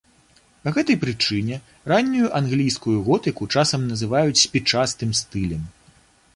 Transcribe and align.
Па 0.63 0.71
гэтай 0.77 0.95
прычыне 1.03 1.59
раннюю 1.93 2.31
англійскую 2.41 2.95
готыку 3.11 3.43
часам 3.59 3.87
называюць 3.93 4.43
спічастым 4.45 5.17
стылем. 5.21 5.63